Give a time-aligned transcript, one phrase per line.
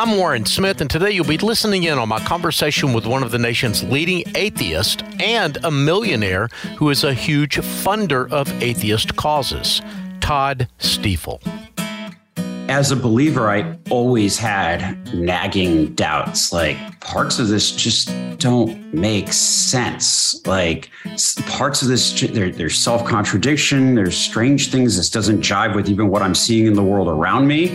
[0.00, 3.32] I'm Warren Smith, and today you'll be listening in on my conversation with one of
[3.32, 9.82] the nation's leading atheists and a millionaire who is a huge funder of atheist causes,
[10.20, 11.42] Todd Stiefel.
[12.68, 16.52] As a believer, I always had nagging doubts.
[16.52, 20.46] Like parts of this just don't make sense.
[20.46, 20.90] Like
[21.46, 23.94] parts of this, there, there's self contradiction.
[23.94, 24.98] There's strange things.
[24.98, 27.68] This doesn't jive with even what I'm seeing in the world around me.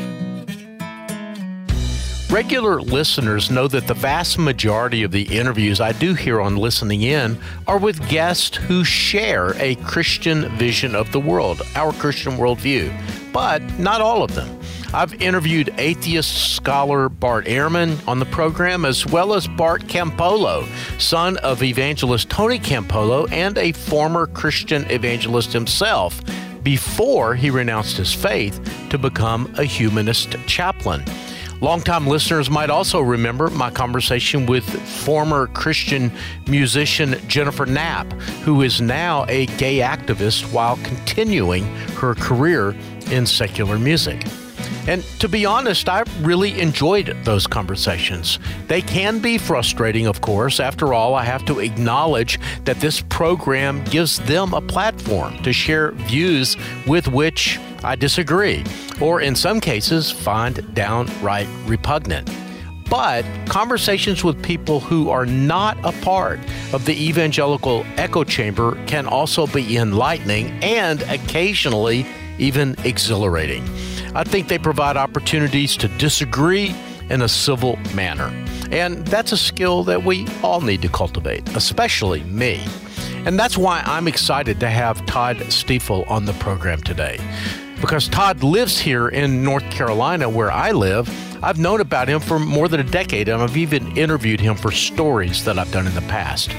[2.29, 7.01] Regular listeners know that the vast majority of the interviews I do here on Listening
[7.01, 12.91] In are with guests who share a Christian vision of the world, our Christian worldview,
[13.33, 14.59] but not all of them.
[14.93, 20.67] I've interviewed atheist scholar Bart Ehrman on the program, as well as Bart Campolo,
[21.01, 26.21] son of evangelist Tony Campolo and a former Christian evangelist himself,
[26.61, 31.03] before he renounced his faith to become a humanist chaplain.
[31.59, 36.11] Longtime listeners might also remember my conversation with former Christian
[36.47, 38.11] musician Jennifer Knapp,
[38.43, 41.63] who is now a gay activist while continuing
[41.95, 42.75] her career
[43.11, 44.25] in secular music.
[44.87, 48.39] And to be honest, I really enjoyed those conversations.
[48.67, 50.59] They can be frustrating, of course.
[50.59, 55.91] After all, I have to acknowledge that this program gives them a platform to share
[55.91, 58.63] views with which I disagree,
[58.99, 62.29] or in some cases, find downright repugnant.
[62.89, 66.39] But conversations with people who are not a part
[66.73, 72.05] of the evangelical echo chamber can also be enlightening and occasionally
[72.37, 73.63] even exhilarating.
[74.15, 76.75] I think they provide opportunities to disagree
[77.09, 78.31] in a civil manner.
[78.71, 82.61] And that's a skill that we all need to cultivate, especially me.
[83.25, 87.19] And that's why I'm excited to have Todd Stiefel on the program today
[87.83, 91.09] because Todd lives here in North Carolina, where I live.
[91.43, 94.71] I've known about him for more than a decade, and I've even interviewed him for
[94.71, 96.49] stories that I've done in the past.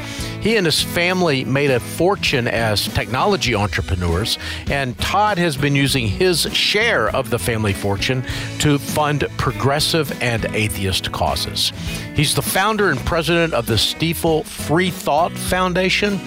[0.44, 4.38] He and his family made a fortune as technology entrepreneurs,
[4.70, 8.22] and Todd has been using his share of the family fortune
[8.58, 11.72] to fund progressive and atheist causes.
[12.14, 16.18] He's the founder and president of the Stiefel Free Thought Foundation.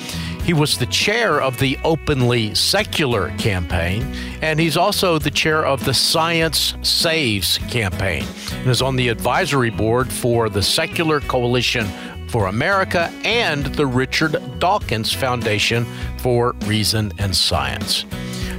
[0.42, 4.02] He was the chair of the Openly Secular campaign,
[4.42, 9.70] and he's also the chair of the Science Saves campaign, and is on the advisory
[9.70, 11.88] board for the Secular Coalition
[12.28, 15.86] for America and the Richard Dawkins Foundation
[16.18, 18.06] for Reason and Science.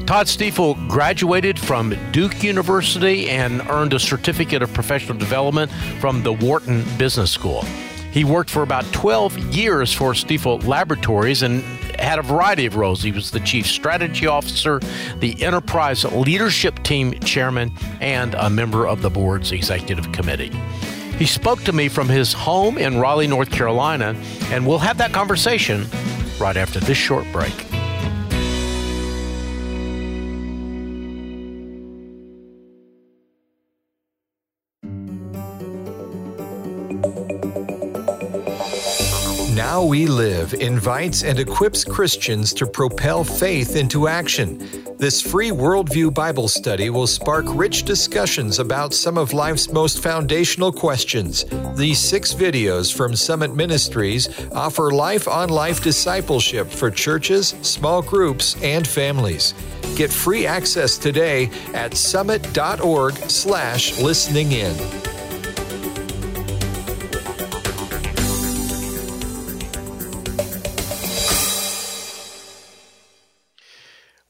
[0.07, 5.71] Todd Stiefel graduated from Duke University and earned a certificate of professional development
[6.01, 7.63] from the Wharton Business School.
[8.11, 11.63] He worked for about 12 years for Stiefel Laboratories and
[12.01, 13.03] had a variety of roles.
[13.03, 14.81] He was the chief strategy officer,
[15.19, 20.53] the enterprise leadership team chairman, and a member of the board's executive committee.
[21.19, 24.15] He spoke to me from his home in Raleigh, North Carolina,
[24.53, 25.85] and we'll have that conversation
[26.39, 27.78] right after this short break.
[39.79, 44.59] How We Live invites and equips Christians to propel faith into action.
[44.97, 50.73] This free worldview Bible study will spark rich discussions about some of life's most foundational
[50.73, 51.45] questions.
[51.77, 58.61] These six videos from Summit Ministries offer life on life discipleship for churches, small groups,
[58.61, 59.55] and families.
[59.95, 65.18] Get free access today at summit.org/slash listening in.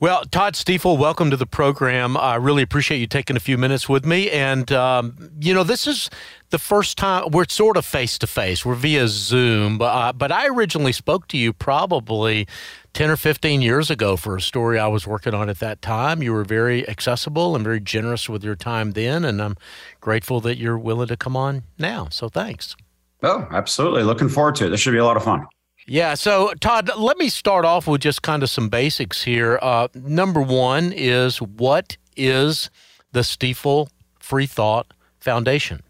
[0.01, 2.17] Well, Todd Stiefel, welcome to the program.
[2.17, 4.31] I really appreciate you taking a few minutes with me.
[4.31, 6.09] And, um, you know, this is
[6.51, 8.65] the first time we're sort of face to face.
[8.65, 9.83] We're via Zoom.
[9.83, 12.47] Uh, but I originally spoke to you probably
[12.93, 16.23] 10 or 15 years ago for a story I was working on at that time.
[16.23, 19.25] You were very accessible and very generous with your time then.
[19.25, 19.57] And I'm
[20.01, 22.07] grateful that you're willing to come on now.
[22.13, 22.77] So thanks.
[23.25, 24.05] Oh, absolutely.
[24.05, 24.69] Looking forward to it.
[24.69, 25.45] This should be a lot of fun.
[25.89, 26.15] Yeah.
[26.15, 29.59] So, Todd, let me start off with just kind of some basics here.
[29.63, 32.69] Uh, number one is what is
[33.13, 33.89] the Stiefel
[34.21, 35.83] Free Thought Foundation?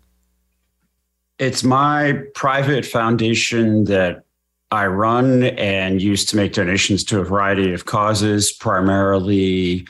[1.40, 4.24] It's my private foundation that
[4.70, 9.86] I run and use to make donations to a variety of causes, primarily.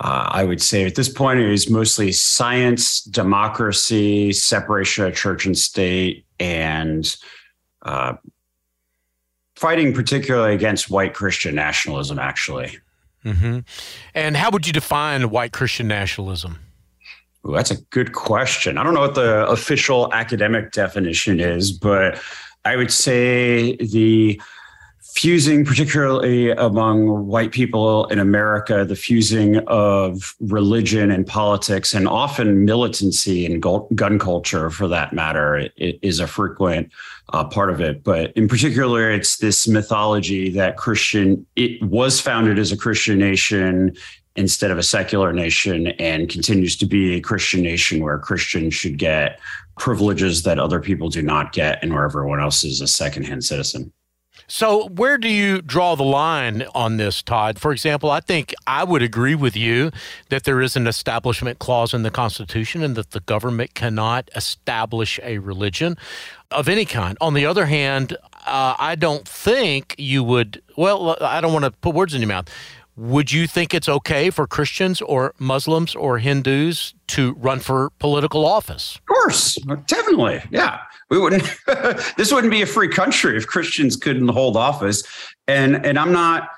[0.00, 5.46] Uh, I would say at this point it is mostly science, democracy, separation of church
[5.46, 7.16] and state, and
[7.82, 8.14] uh,
[9.56, 12.78] fighting particularly against white Christian nationalism, actually.
[13.24, 13.60] Mm-hmm.
[14.14, 16.58] And how would you define white Christian nationalism?
[17.46, 18.78] Ooh, that's a good question.
[18.78, 22.20] I don't know what the official academic definition is, but
[22.64, 24.40] I would say the
[25.16, 32.66] fusing, particularly among white people in America, the fusing of religion and politics, and often
[32.66, 33.62] militancy and
[33.96, 36.92] gun culture, for that matter, is a frequent
[37.32, 38.04] uh, part of it.
[38.04, 43.96] But in particular, it's this mythology that Christian it was founded as a Christian nation
[44.36, 48.98] instead of a secular nation, and continues to be a Christian nation where Christians should
[48.98, 49.40] get
[49.78, 53.90] privileges that other people do not get, and where everyone else is a secondhand citizen.
[54.48, 57.58] So, where do you draw the line on this, Todd?
[57.58, 59.90] For example, I think I would agree with you
[60.28, 65.18] that there is an establishment clause in the Constitution and that the government cannot establish
[65.22, 65.96] a religion
[66.50, 67.18] of any kind.
[67.20, 68.16] On the other hand,
[68.46, 72.28] uh, I don't think you would, well, I don't want to put words in your
[72.28, 72.48] mouth.
[72.96, 78.46] Would you think it's okay for Christians or Muslims or Hindus to run for political
[78.46, 78.96] office?
[78.96, 79.56] Of course,
[79.86, 80.42] definitely.
[80.50, 80.80] Yeah.
[81.10, 81.44] We wouldn't
[82.16, 85.02] this wouldn't be a free country if Christians couldn't hold office.
[85.46, 86.48] And and I'm not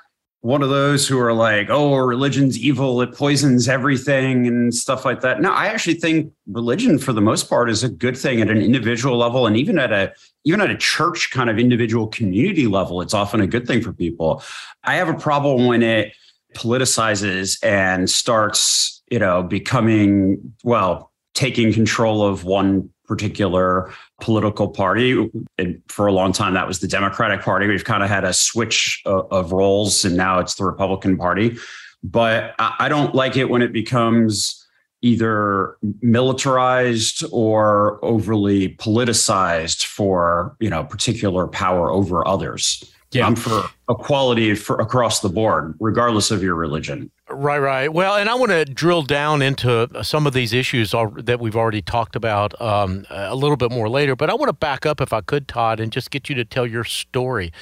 [0.41, 5.19] one of those who are like, oh, religion's evil, it poisons everything and stuff like
[5.19, 5.41] that.
[5.41, 8.57] No, I actually think religion for the most part is a good thing at an
[8.57, 10.13] individual level and even at a
[10.45, 13.91] even at a church kind of individual community level, it's often a good thing for
[13.91, 14.41] people.
[14.83, 16.13] I have a problem when it
[16.55, 25.29] politicizes and starts, you know, becoming, well, taking control of one particular political party.
[25.57, 27.67] And for a long time, that was the Democratic Party.
[27.67, 31.57] We've kind of had a switch of, of roles, and now it's the Republican Party.
[32.03, 34.65] But I, I don't like it when it becomes
[35.01, 43.25] either militarized or overly politicized for you know particular power over others yeah.
[43.25, 47.09] I'm for equality for across the board, regardless of your religion.
[47.31, 47.93] Right, right.
[47.93, 51.81] Well, and I want to drill down into some of these issues that we've already
[51.81, 54.15] talked about um, a little bit more later.
[54.15, 56.45] But I want to back up, if I could, Todd, and just get you to
[56.45, 57.53] tell your story.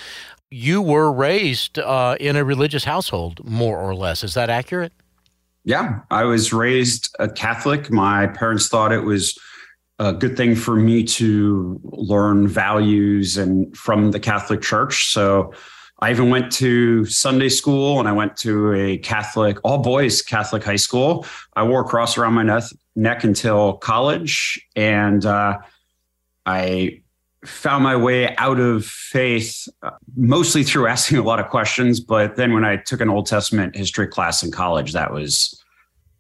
[0.50, 4.24] You were raised uh, in a religious household, more or less.
[4.24, 4.94] Is that accurate?
[5.66, 7.92] Yeah, I was raised a Catholic.
[7.92, 9.38] My parents thought it was
[10.00, 15.12] a good thing for me to learn values and from the Catholic Church.
[15.12, 15.52] So
[16.00, 20.64] I even went to Sunday school and I went to a Catholic, all boys Catholic
[20.64, 21.26] high school.
[21.56, 22.64] I wore a cross around my neck,
[22.96, 24.60] neck until college.
[24.76, 25.58] And uh,
[26.46, 27.02] I
[27.46, 32.00] found my way out of faith uh, mostly through asking a lot of questions.
[32.00, 35.62] But then when I took an Old Testament history class in college, that was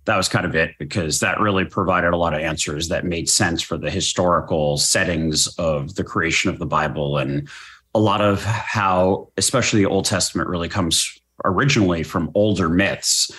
[0.06, 3.30] that was kind of it because that really provided a lot of answers that made
[3.30, 7.50] sense for the historical settings of the creation of the Bible and
[7.98, 13.32] a lot of how, especially the Old Testament, really comes originally from older myths.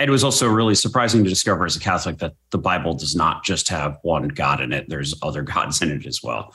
[0.00, 3.44] It was also really surprising to discover as a Catholic that the Bible does not
[3.44, 6.52] just have one God in it, there's other gods in it as well.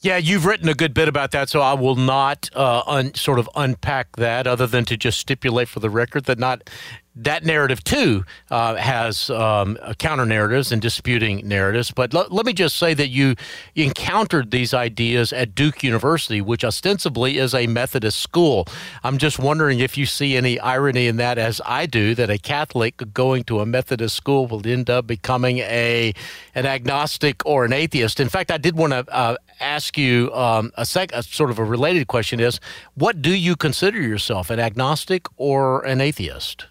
[0.00, 3.38] Yeah, you've written a good bit about that, so I will not uh, un, sort
[3.38, 6.70] of unpack that, other than to just stipulate for the record that not
[7.14, 11.90] that narrative too uh, has um, counter narratives and disputing narratives.
[11.90, 13.34] But l- let me just say that you
[13.74, 18.66] encountered these ideas at Duke University, which ostensibly is a Methodist school.
[19.04, 22.38] I'm just wondering if you see any irony in that, as I do, that a
[22.38, 26.14] Catholic going to a Methodist school will end up becoming a
[26.54, 28.20] an agnostic or an atheist.
[28.20, 31.58] In fact, I did want to uh, ask you um, a, sec- a sort of
[31.58, 32.58] a related question: Is
[32.94, 36.66] what do you consider yourself, an agnostic or an atheist?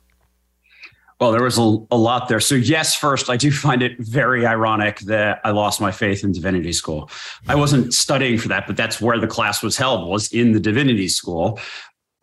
[1.22, 2.40] Well, there was a, a, lot there.
[2.40, 6.32] So, yes, first, I do find it very ironic that I lost my faith in
[6.32, 7.12] divinity school.
[7.48, 10.60] I wasn't studying for that, but that's where the class was held, was in the
[10.60, 11.60] divinity school.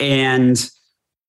[0.01, 0.69] And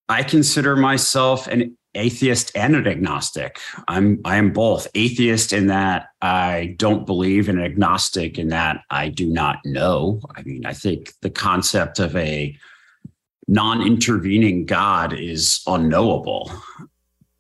[0.10, 3.60] I consider myself an atheist and an agnostic.
[3.88, 9.10] I'm I am both atheist in that I don't believe and agnostic in that I
[9.10, 10.22] do not know.
[10.36, 12.58] I mean, I think the concept of a
[13.48, 16.52] non-intervening God is unknowable.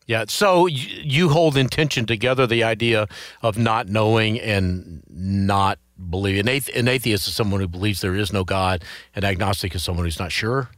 [0.09, 0.25] Yeah.
[0.27, 3.07] So you hold intention together the idea
[3.43, 5.77] of not knowing and not
[6.09, 6.49] believing.
[6.49, 8.83] An, atheist is someone who believes there is no God.
[9.15, 10.71] An agnostic is someone who's not sure.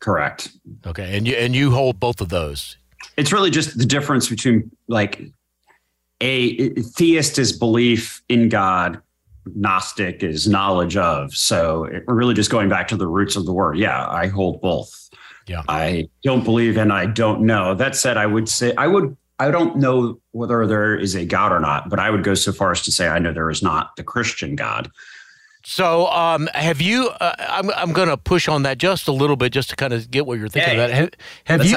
[0.00, 0.48] Correct.
[0.86, 1.14] Okay.
[1.14, 2.78] And you and you hold both of those.
[3.18, 5.20] It's really just the difference between like
[6.22, 8.98] a theist is belief in God,
[9.56, 11.34] Gnostic is knowledge of.
[11.34, 13.76] So we're really just going back to the roots of the word.
[13.76, 15.10] Yeah, I hold both.
[15.48, 15.62] Yeah.
[15.68, 17.74] I don't believe and I don't know.
[17.74, 21.52] That said, I would say I would I don't know whether there is a God
[21.52, 23.62] or not, but I would go so far as to say I know there is
[23.62, 24.90] not the Christian God.
[25.64, 27.08] So, um, have you?
[27.08, 29.92] Uh, I'm I'm going to push on that just a little bit, just to kind
[29.92, 30.90] of get what you're thinking hey, about.
[30.90, 31.10] Have,
[31.44, 31.76] have you?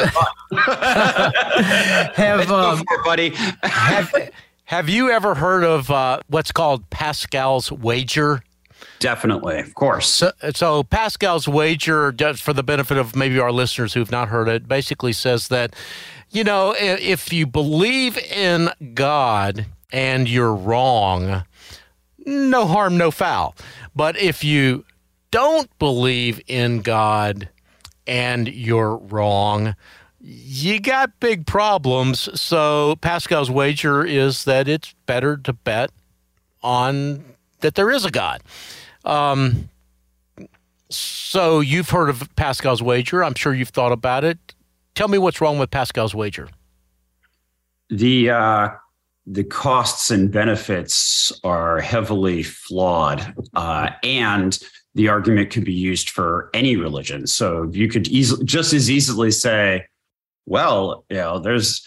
[2.14, 3.32] have um, buddy?
[3.64, 4.32] have,
[4.64, 8.42] have you ever heard of uh, what's called Pascal's wager?
[9.02, 10.08] Definitely, of course.
[10.08, 14.68] So, so, Pascal's wager, for the benefit of maybe our listeners who've not heard it,
[14.68, 15.76] basically says that,
[16.30, 21.46] you know, if you believe in God and you're wrong,
[22.28, 23.56] no harm, no foul.
[23.96, 24.86] But if you
[25.32, 27.50] don't believe in God
[28.06, 29.76] and you're wrong,
[30.20, 32.40] you got big problems.
[32.40, 35.90] So Pascal's wager is that it's better to bet
[36.62, 37.26] on
[37.62, 38.44] that there is a God.
[39.06, 39.70] Um,
[40.90, 43.24] so you've heard of Pascal's wager.
[43.24, 44.38] I'm sure you've thought about it.
[44.96, 46.50] Tell me what's wrong with Pascal's wager.
[47.90, 48.70] The uh,
[49.26, 54.58] the costs and benefits are heavily flawed, uh, and
[54.96, 57.28] the argument could be used for any religion.
[57.28, 59.86] So you could easily just as easily say,
[60.46, 61.86] well, you know, there's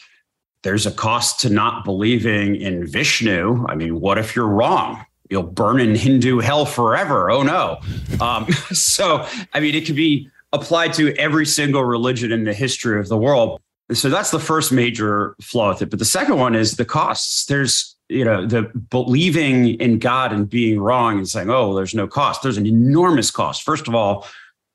[0.62, 3.66] there's a cost to not believing in Vishnu.
[3.68, 5.04] I mean, what if you're wrong?
[5.30, 7.30] You'll burn in Hindu hell forever.
[7.30, 7.80] Oh no.
[8.20, 13.00] Um, so, I mean, it could be applied to every single religion in the history
[13.00, 13.60] of the world.
[13.92, 15.90] So that's the first major flaw with it.
[15.90, 17.44] But the second one is the costs.
[17.46, 22.06] There's, you know, the believing in God and being wrong and saying, oh, there's no
[22.06, 22.42] cost.
[22.42, 23.62] There's an enormous cost.
[23.62, 24.26] First of all,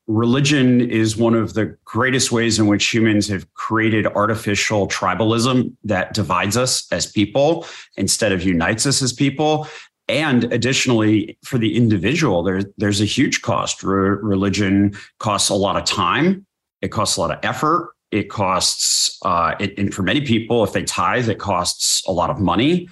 [0.09, 6.13] religion is one of the greatest ways in which humans have created artificial tribalism that
[6.13, 7.65] divides us as people
[7.95, 9.67] instead of unites us as people.
[10.09, 13.83] And additionally, for the individual, there, there's a huge cost.
[13.83, 16.45] Re- religion costs a lot of time,
[16.81, 20.73] it costs a lot of effort, it costs, uh, it, and for many people, if
[20.73, 22.89] they tithe, it costs a lot of money.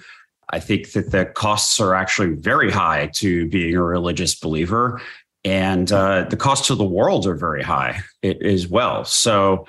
[0.50, 5.00] I think that the costs are actually very high to being a religious believer
[5.44, 9.04] and uh, the costs to the world are very high as well.
[9.04, 9.66] So,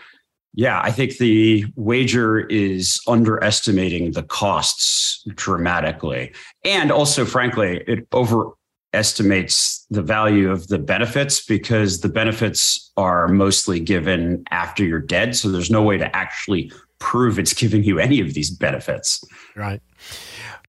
[0.54, 6.34] yeah, I think the wager is underestimating the costs dramatically,
[6.66, 13.80] and also, frankly, it overestimates the value of the benefits because the benefits are mostly
[13.80, 15.36] given after you're dead.
[15.36, 19.24] So there's no way to actually prove it's giving you any of these benefits.
[19.56, 19.82] Right.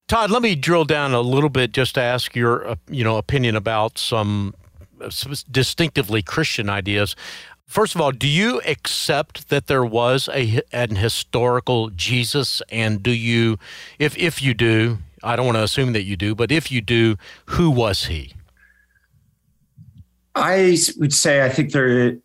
[0.08, 3.16] Todd, let me drill down a little bit just to ask your, uh, you know,
[3.16, 4.54] opinion about some
[5.50, 7.16] distinctively Christian ideas.
[7.70, 13.12] First of all, do you accept that there was a an historical Jesus, and do
[13.12, 13.60] you,
[14.00, 16.80] if if you do, I don't want to assume that you do, but if you
[16.80, 17.14] do,
[17.46, 18.32] who was he?
[20.34, 22.16] I would say I think there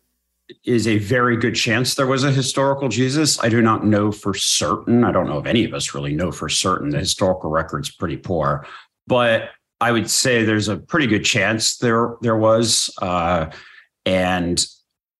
[0.64, 3.38] is a very good chance there was a historical Jesus.
[3.38, 5.04] I do not know for certain.
[5.04, 6.90] I don't know if any of us really know for certain.
[6.90, 8.66] The historical record's pretty poor,
[9.06, 9.50] but
[9.80, 13.50] I would say there's a pretty good chance there there was, uh,
[14.04, 14.66] and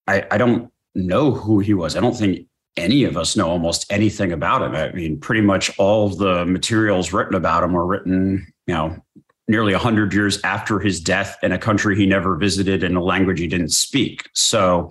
[0.06, 1.96] I, I don't know who he was.
[1.96, 2.46] I don't think
[2.76, 4.74] any of us know almost anything about him.
[4.74, 8.96] I mean, pretty much all the materials written about him were written, you know,
[9.48, 13.38] nearly 100 years after his death in a country he never visited in a language
[13.38, 14.28] he didn't speak.
[14.34, 14.90] So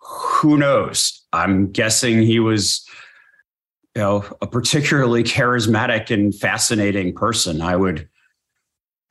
[0.00, 1.22] who knows?
[1.32, 2.86] I'm guessing he was
[3.94, 7.60] you know a particularly charismatic and fascinating person.
[7.60, 8.08] I would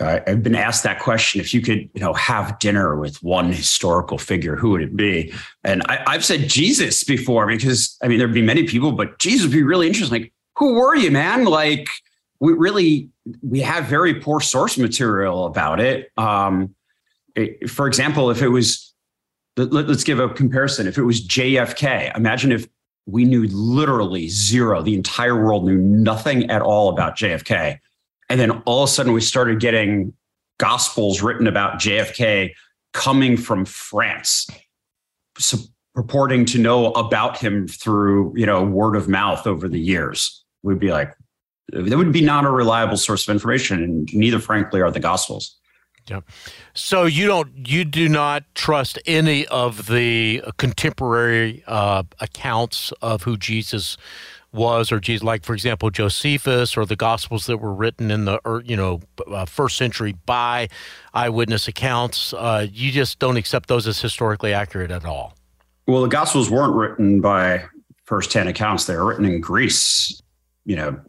[0.03, 1.41] I've been asked that question.
[1.41, 5.33] If you could, you know, have dinner with one historical figure, who would it be?
[5.63, 9.47] And I, have said Jesus before because I mean there'd be many people, but Jesus
[9.47, 10.21] would be really interesting.
[10.21, 11.45] Like, who were you, man?
[11.45, 11.89] Like,
[12.39, 13.09] we really
[13.41, 16.11] we have very poor source material about it.
[16.17, 16.75] Um,
[17.35, 18.93] it, for example, if it was,
[19.57, 20.87] let, let's give a comparison.
[20.87, 22.67] If it was JFK, imagine if
[23.05, 27.79] we knew literally zero, the entire world knew nothing at all about JFK
[28.29, 30.13] and then all of a sudden we started getting
[30.59, 32.51] gospels written about JFK
[32.93, 34.47] coming from France,
[35.37, 35.57] so
[35.95, 40.43] purporting to know about him through, you know, word of mouth over the years.
[40.63, 41.13] We'd be like,
[41.71, 45.57] that would be not a reliable source of information, and neither, frankly, are the gospels.
[46.09, 46.21] Yeah.
[46.73, 53.37] So you don't, you do not trust any of the contemporary uh, accounts of who
[53.37, 53.95] Jesus
[54.53, 58.75] was or like for example Josephus or the Gospels that were written in the you
[58.75, 60.69] know uh, first century by
[61.13, 62.33] eyewitness accounts.
[62.33, 65.35] Uh, you just don't accept those as historically accurate at all.
[65.87, 67.65] Well, the Gospels weren't written by
[68.05, 70.21] first-hand accounts; they were written in Greece.
[70.65, 71.01] You know,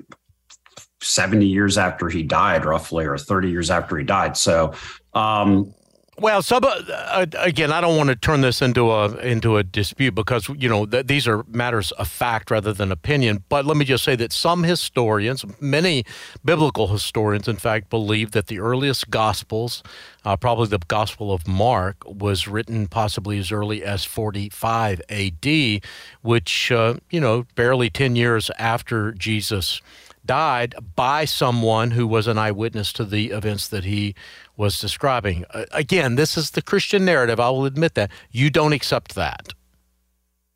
[1.02, 4.36] seventy years after he died, roughly, or thirty years after he died.
[4.36, 4.72] So.
[5.12, 5.72] Um,
[6.16, 10.14] Well, some uh, again, I don't want to turn this into a into a dispute
[10.14, 13.42] because you know th- these are matters of fact rather than opinion.
[13.48, 16.04] But let me just say that some historians, many
[16.44, 19.82] biblical historians, in fact, believe that the earliest Gospels,
[20.24, 25.82] uh, probably the Gospel of Mark, was written possibly as early as 45 A.D.,
[26.22, 29.80] which uh, you know barely ten years after Jesus
[30.24, 34.14] died by someone who was an eyewitness to the events that he
[34.56, 35.44] was describing.
[35.50, 37.40] Uh, again, this is the Christian narrative.
[37.40, 38.10] I will admit that.
[38.30, 39.52] You don't accept that.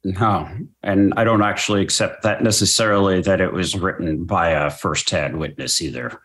[0.05, 0.49] No,
[0.83, 5.83] and I don't actually accept that necessarily that it was written by a first-hand witness
[5.83, 6.21] either.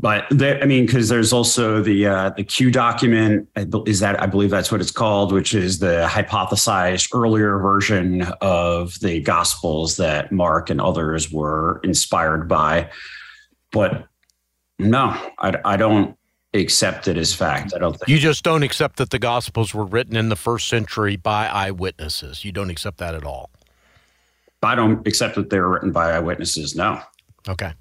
[0.00, 3.48] But there, I mean, because there's also the uh, the Q document
[3.86, 8.98] is that I believe that's what it's called, which is the hypothesized earlier version of
[9.00, 12.90] the Gospels that Mark and others were inspired by.
[13.70, 14.06] But
[14.80, 16.18] no, I, I don't
[16.54, 17.72] accept it as fact.
[17.74, 20.68] I don't think you just don't accept that the Gospels were written in the first
[20.68, 22.44] century by eyewitnesses.
[22.44, 23.50] You don't accept that at all.
[24.62, 26.74] I don't accept that they were written by eyewitnesses.
[26.74, 27.00] No.
[27.48, 27.72] Okay.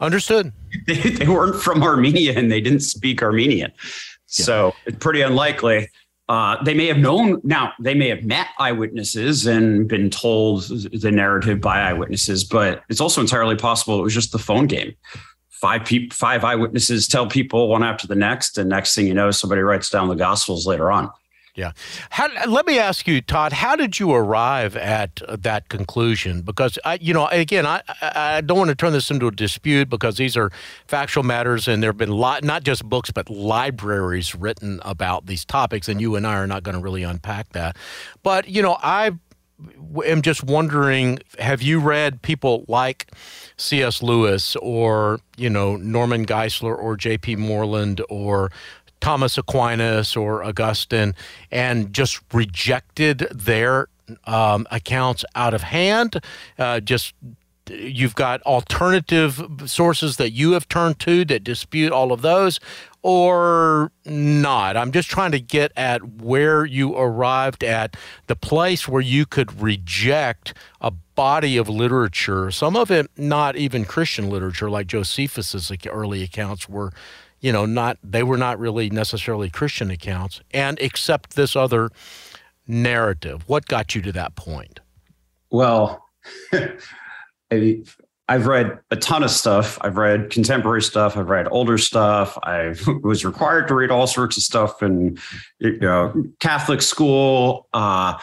[0.00, 0.52] Understood.
[0.86, 3.72] They, they weren't from Armenia and they didn't speak Armenian.
[3.78, 3.84] Yeah.
[4.26, 5.88] So it's pretty unlikely.
[6.28, 11.10] Uh, they may have known now, they may have met eyewitnesses and been told the
[11.10, 14.94] narrative by eyewitnesses, but it's also entirely possible it was just the phone game.
[15.60, 19.30] Five people, five eyewitnesses tell people one after the next, and next thing you know,
[19.30, 21.10] somebody writes down the gospels later on.
[21.54, 21.72] Yeah.
[22.10, 26.42] How, let me ask you, Todd, how did you arrive at that conclusion?
[26.42, 29.88] Because, I, you know, again, I, I don't want to turn this into a dispute
[29.88, 30.50] because these are
[30.86, 35.46] factual matters and there have been lot, not just books, but libraries written about these
[35.46, 35.88] topics.
[35.88, 37.78] And you and I are not going to really unpack that.
[38.22, 39.12] But, you know, I
[40.04, 43.10] am just wondering have you read people like
[43.56, 44.02] C.S.
[44.02, 47.36] Lewis or, you know, Norman Geisler or J.P.
[47.36, 48.50] Moreland or
[49.00, 51.14] Thomas Aquinas or Augustine
[51.50, 53.88] and just rejected their
[54.24, 56.20] um, accounts out of hand.
[56.58, 57.14] Uh, just
[57.70, 62.60] you've got alternative sources that you have turned to that dispute all of those
[63.02, 64.76] or not.
[64.76, 67.96] I'm just trying to get at where you arrived at
[68.26, 73.84] the place where you could reject a body of literature, some of it not even
[73.84, 76.92] Christian literature, like Josephus's early accounts were
[77.40, 81.90] you know, not they were not really necessarily Christian accounts, and accept this other
[82.66, 83.44] narrative.
[83.46, 84.80] What got you to that point?
[85.50, 86.04] Well,
[88.28, 89.78] I've read a ton of stuff.
[89.82, 91.16] I've read contemporary stuff.
[91.16, 92.36] I've read older stuff.
[92.42, 95.18] I was required to read all sorts of stuff in
[95.58, 97.68] you know Catholic school.
[97.72, 98.18] Uh,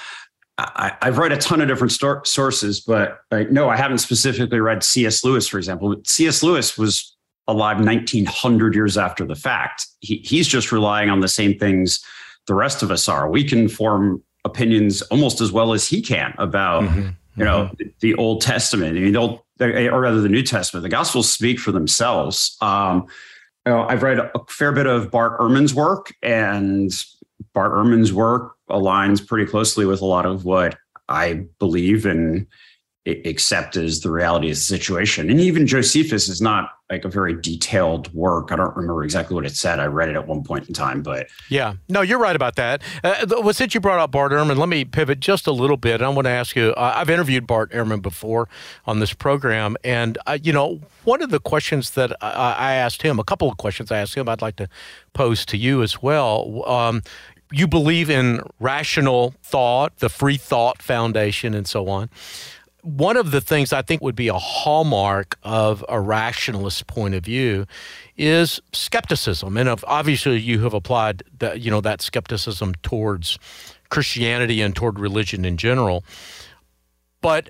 [0.58, 4.60] I, have read a ton of different stor- sources, but like, no, I haven't specifically
[4.60, 5.24] read C.S.
[5.24, 5.96] Lewis, for example.
[6.06, 6.44] C.S.
[6.44, 7.16] Lewis was
[7.48, 9.88] alive 1900 years after the fact.
[10.02, 12.04] He, he's just relying on the same things
[12.46, 13.30] the rest of us are.
[13.30, 17.10] We can form opinions almost as well as he can about, mm-hmm.
[17.36, 17.90] You know, mm-hmm.
[18.00, 18.98] the, Old Testament.
[18.98, 20.84] I mean, the Old, or rather the New Testament.
[20.84, 22.58] The Gospels speak for themselves.
[22.62, 23.08] Um,
[23.66, 26.92] you know, I've read a fair bit of Bart Ehrman's work, and
[27.54, 30.78] Bart Ehrman's work aligns pretty closely with a lot of what
[31.10, 32.48] I believe and
[33.06, 35.30] accept as the reality of the situation.
[35.30, 38.52] And even Josephus is not like a very detailed work.
[38.52, 39.80] I don't remember exactly what it said.
[39.80, 42.82] I read it at one point in time, but yeah, no, you're right about that.
[43.04, 46.02] Uh, well, since you brought up Bart Ehrman, let me pivot just a little bit.
[46.02, 46.74] I want to ask you.
[46.78, 48.48] I've interviewed Bart Ehrman before
[48.86, 53.02] on this program, and uh, you know, one of the questions that I, I, asked
[53.02, 54.70] him, a couple of questions I asked him, I'd like to
[55.14, 56.64] pose to you as well.
[56.70, 57.02] Um,
[57.52, 62.10] you believe in rational thought, the Free Thought Foundation, and so on
[62.84, 67.24] one of the things I think would be a hallmark of a rationalist point of
[67.24, 67.66] view
[68.18, 73.40] is skepticism, and obviously you have applied that you know that skepticism towards
[73.90, 76.04] Christianity and toward religion in general.
[77.22, 77.50] But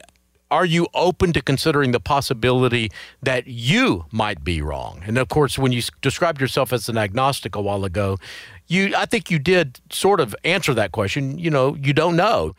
[0.52, 2.92] are you open to considering the possibility
[3.24, 5.02] that you might be wrong?
[5.04, 8.18] And of course, when you described yourself as an agnostic a while ago,
[8.68, 11.40] you I think you did sort of answer that question.
[11.40, 12.54] You know, you don't know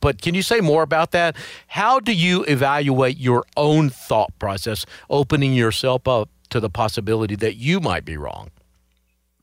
[0.00, 1.36] but can you say more about that?
[1.68, 7.56] How do you evaluate your own thought process, opening yourself up to the possibility that
[7.56, 8.50] you might be wrong?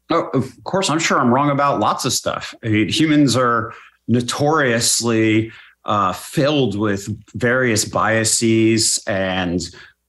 [0.09, 2.53] Oh, of course, I'm sure I'm wrong about lots of stuff.
[2.63, 3.73] I mean, humans are
[4.07, 5.51] notoriously
[5.85, 9.61] uh, filled with various biases and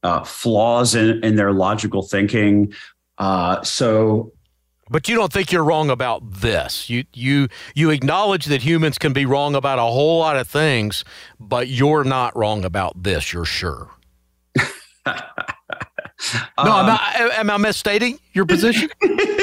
[0.02, 2.72] uh, flaws in, in, their logical thinking.
[3.18, 4.32] Uh, so
[4.92, 6.88] but you don't think you're wrong about this.
[6.88, 11.04] You you you acknowledge that humans can be wrong about a whole lot of things,
[11.40, 13.32] but you're not wrong about this.
[13.32, 13.90] You're sure.
[15.06, 15.12] no,
[16.58, 18.90] um, am, I, am I misstating your position?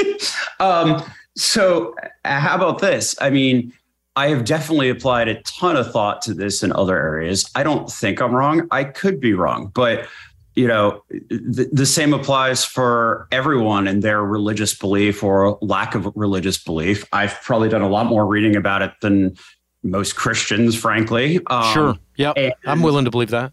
[0.60, 1.02] um,
[1.36, 3.14] So, how about this?
[3.20, 3.72] I mean,
[4.16, 7.50] I have definitely applied a ton of thought to this in other areas.
[7.54, 8.66] I don't think I'm wrong.
[8.70, 10.06] I could be wrong, but
[10.54, 16.10] you know, the, the same applies for everyone and their religious belief or lack of
[16.14, 17.04] religious belief.
[17.12, 19.36] I've probably done a lot more reading about it than
[19.82, 21.40] most Christians, frankly.
[21.46, 21.94] Um, sure.
[22.16, 22.32] Yeah,
[22.66, 23.52] I'm willing to believe that.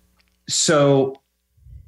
[0.50, 1.20] So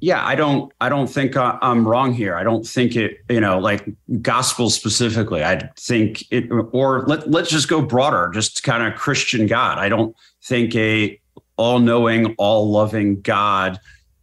[0.00, 3.58] yeah i don't i don't think i'm wrong here i don't think it you know
[3.58, 3.88] like
[4.22, 9.46] gospel specifically i think it or let, let's just go broader just kind of christian
[9.46, 11.18] god i don't think a
[11.56, 13.78] all-knowing all-loving god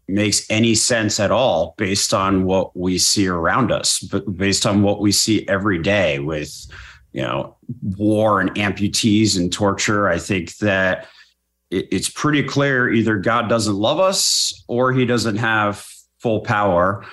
[0.07, 4.81] makes any sense at all based on what we see around us but based on
[4.81, 6.65] what we see every day with
[7.11, 7.55] you know
[7.97, 11.07] war and amputees and torture i think that
[11.69, 15.85] it's pretty clear either God doesn't love us or he doesn't have
[16.19, 17.05] full power.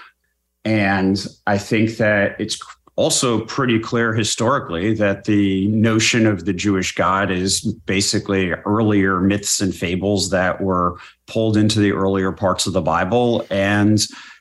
[0.65, 2.59] And I think that it's
[2.97, 9.61] also pretty clear historically that the notion of the Jewish God is basically earlier myths
[9.61, 13.47] and fables that were pulled into the earlier parts of the Bible.
[13.51, 14.01] And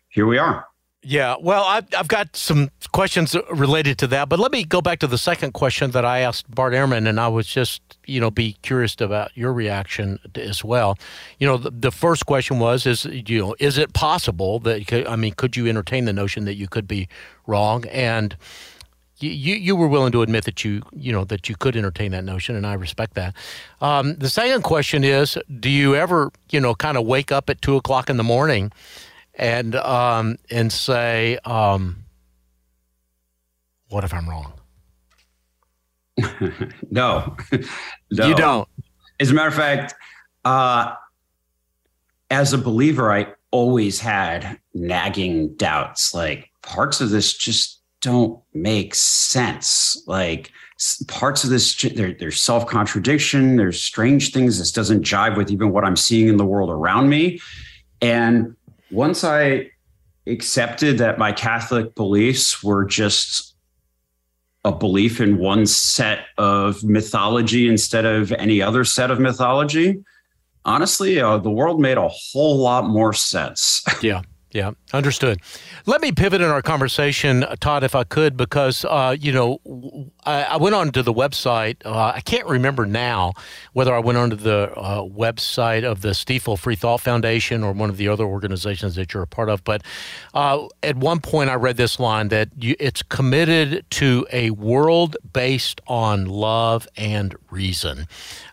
[0.09, 0.67] here we are.
[1.05, 4.99] Yeah, well, I've, I've got some questions related to that, but let me go back
[4.99, 8.31] to the second question that I asked Bart Ehrman, and I was just, you know,
[8.31, 10.97] be curious about your reaction as well.
[11.39, 15.17] You know, the, the first question was, is you know, is it possible that I
[15.17, 17.09] mean, could you entertain the notion that you could be
[17.47, 17.85] wrong?
[17.87, 18.37] And
[19.19, 22.23] you, you were willing to admit that you you know that you could entertain that
[22.23, 23.35] notion, and I respect that.
[23.81, 27.61] Um, the second question is, do you ever you know kind of wake up at
[27.61, 28.71] two o'clock in the morning?
[29.35, 32.05] And um, and say, um,
[33.89, 34.53] "What if I'm wrong?"
[36.91, 37.35] no.
[38.11, 38.67] no, you don't.
[39.19, 39.95] As a matter of fact,
[40.45, 40.93] uh,
[42.29, 46.13] as a believer, I always had nagging doubts.
[46.13, 50.01] Like parts of this just don't make sense.
[50.07, 50.51] Like
[51.07, 53.55] parts of this, there, there's self contradiction.
[53.55, 54.59] There's strange things.
[54.59, 57.39] This doesn't jive with even what I'm seeing in the world around me.
[58.01, 58.55] And
[58.93, 59.71] once I
[60.27, 63.55] accepted that my Catholic beliefs were just
[64.65, 70.01] a belief in one set of mythology instead of any other set of mythology,
[70.63, 73.83] honestly, uh, the world made a whole lot more sense.
[74.01, 74.21] yeah.
[74.53, 75.39] Yeah, understood.
[75.87, 80.43] Let me pivot in our conversation, Todd, if I could, because uh, you know I,
[80.43, 81.77] I, went onto the website.
[81.83, 83.33] Uh, I can't remember now
[83.73, 87.89] whether I went onto the uh, website of the Stiefel Free Thought Foundation or one
[87.89, 89.63] of the other organizations that you're a part of.
[89.63, 89.81] But
[90.35, 95.17] uh, at one point, I read this line that you, it's committed to a world
[95.33, 98.05] based on love and reason.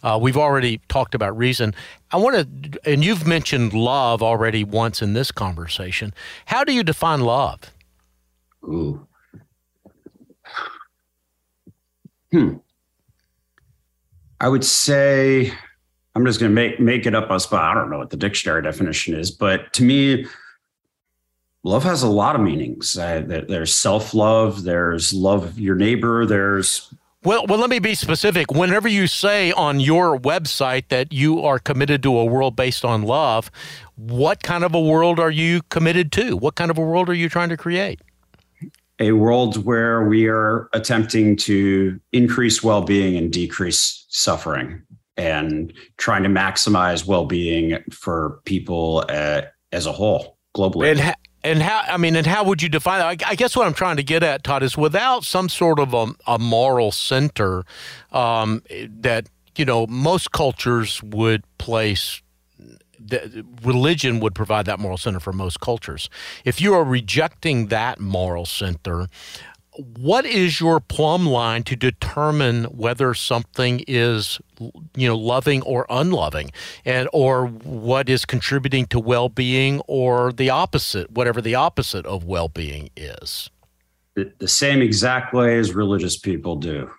[0.03, 1.75] Uh, we've already talked about reason.
[2.13, 6.13] I want to, and you've mentioned love already once in this conversation.
[6.47, 7.61] How do you define love?
[8.65, 9.07] Ooh.
[12.33, 12.57] Hmm.
[14.41, 15.53] I would say
[16.15, 17.77] I'm just going to make make it up on spot.
[17.77, 20.27] I don't know what the dictionary definition is, but to me,
[21.63, 22.97] love has a lot of meanings.
[22.99, 24.65] Uh, there's self love.
[24.65, 26.27] There's love of your neighbor.
[26.27, 26.93] There's
[27.23, 28.51] well, well, let me be specific.
[28.51, 33.03] Whenever you say on your website that you are committed to a world based on
[33.03, 33.51] love,
[33.97, 36.37] what kind of a world are you committed to?
[36.37, 38.01] What kind of a world are you trying to create?
[39.01, 44.83] A world where we are attempting to increase well being and decrease suffering
[45.17, 50.91] and trying to maximize well being for people uh, as a whole globally.
[50.91, 53.27] And, ha- and how, I mean, and how would you define that?
[53.27, 55.95] I, I, guess what I'm trying to get at, Todd, is without some sort of
[55.95, 57.65] a, a moral center
[58.13, 58.63] um,
[59.01, 62.23] that, you know, most cultures would place
[63.63, 66.11] religion would provide that moral center for most cultures.
[66.45, 69.09] If you are rejecting that moral center,
[69.77, 74.41] what is your plumb line to determine whether something is
[74.97, 76.51] you know loving or unloving?
[76.85, 82.91] And or what is contributing to well-being or the opposite whatever the opposite of well-being
[82.97, 83.51] is?
[84.15, 86.91] The same exact way as religious people do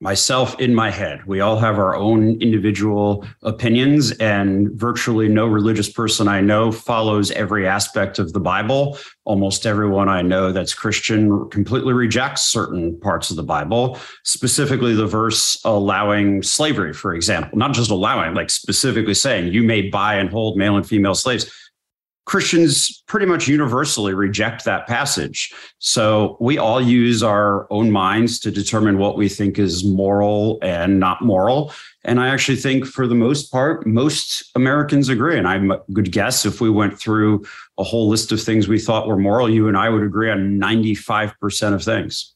[0.00, 1.24] myself in my head.
[1.26, 7.30] We all have our own individual opinions, and virtually no religious person I know follows
[7.32, 8.96] every aspect of the Bible.
[9.24, 15.06] Almost everyone I know that's Christian completely rejects certain parts of the Bible, specifically the
[15.06, 20.30] verse allowing slavery, for example, not just allowing, like specifically saying you may buy and
[20.30, 21.50] hold male and female slaves
[22.28, 25.50] Christians pretty much universally reject that passage.
[25.78, 31.00] So we all use our own minds to determine what we think is moral and
[31.00, 31.72] not moral.
[32.04, 35.38] And I actually think, for the most part, most Americans agree.
[35.38, 37.46] And I'm a good guess if we went through
[37.78, 40.60] a whole list of things we thought were moral, you and I would agree on
[40.60, 42.34] 95% of things.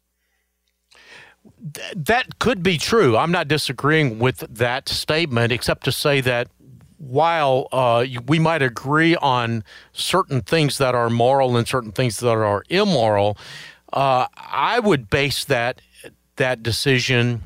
[1.74, 3.16] th- that could be true.
[3.18, 6.48] I'm not disagreeing with that statement, except to say that
[7.02, 12.30] while uh, we might agree on certain things that are moral and certain things that
[12.30, 13.36] are immoral,
[13.92, 15.80] uh, I would base that
[16.36, 17.42] that decision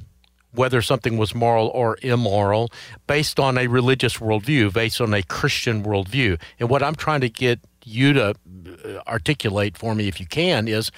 [0.53, 2.71] whether something was moral or immoral
[3.07, 6.41] based on a religious worldview, based on a Christian worldview.
[6.59, 10.69] And what I'm trying to get you to uh, articulate for me, if you can,
[10.69, 10.91] is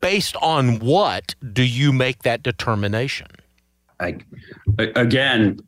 [0.00, 3.28] based on what do you make that determination?
[3.98, 4.18] I,
[4.78, 5.60] again,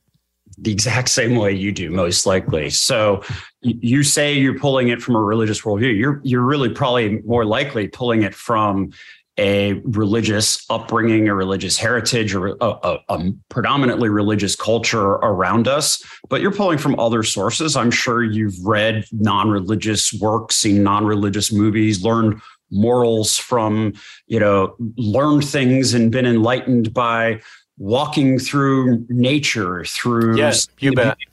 [0.59, 2.71] the exact same way you do, most likely.
[2.71, 3.23] So
[3.61, 5.97] you say you're pulling it from a religious worldview.
[5.97, 8.93] You're you're really probably more likely pulling it from
[9.39, 16.05] a religious upbringing, a religious heritage, or a, a, a, predominantly religious culture around us,
[16.29, 17.75] but you're pulling from other sources.
[17.75, 23.95] I'm sure you've read non religious works, seen non religious movies, learned morals from,
[24.27, 27.41] you know, learned things and been enlightened by
[27.83, 30.69] walking through nature, through yes,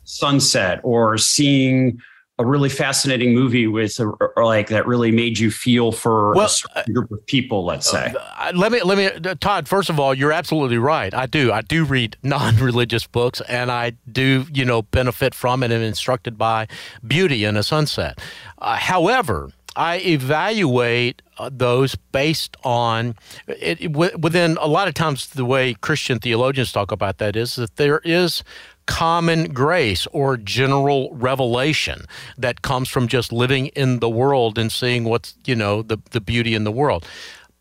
[0.04, 2.00] sunset, or seeing
[2.40, 6.50] a really fascinating movie with a, or like that really made you feel for well,
[6.76, 8.14] a uh, group of people let's say.
[8.18, 11.14] uh, let me let me uh, todd first of all you're absolutely right.
[11.14, 11.52] I do.
[11.52, 16.38] I do read non-religious books and i do you know benefit from and am instructed
[16.38, 16.68] by
[17.06, 18.20] beauty in a sunset.
[18.58, 23.15] Uh, however I evaluate uh, those based on
[23.48, 27.78] it, within a lot of times the way Christian theologians talk about that is that
[27.78, 28.44] there is
[28.88, 32.04] common grace or general revelation
[32.38, 36.20] that comes from just living in the world and seeing what's, you know, the, the
[36.20, 37.08] beauty in the world.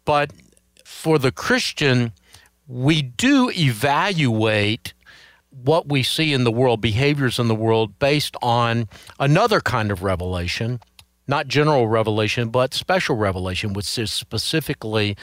[0.04, 0.32] But
[0.84, 2.10] for the Christian,
[2.66, 4.92] we do evaluate
[5.50, 8.88] what we see in the world, behaviors in the world, based on
[9.20, 10.80] another kind of revelation,
[11.28, 15.16] not general revelation, but special revelation, which is specifically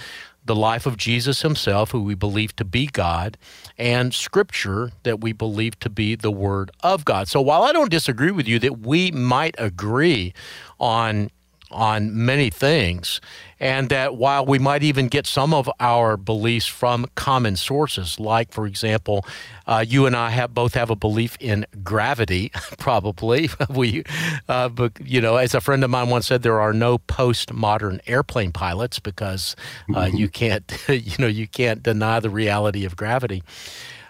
[0.45, 3.37] the life of Jesus himself, who we believe to be God,
[3.77, 7.27] and scripture that we believe to be the Word of God.
[7.27, 10.33] So while I don't disagree with you that we might agree
[10.79, 11.31] on
[11.75, 13.19] on many things,
[13.59, 18.51] and that while we might even get some of our beliefs from common sources, like,
[18.51, 19.25] for example,
[19.67, 23.49] uh, you and I have both have a belief in gravity, probably.
[23.69, 24.03] we,
[24.47, 27.99] uh, but, you know, as a friend of mine once said, there are no postmodern
[28.07, 29.55] airplane pilots because
[29.89, 30.17] uh, mm-hmm.
[30.17, 33.43] you can't, you know, you can't deny the reality of gravity.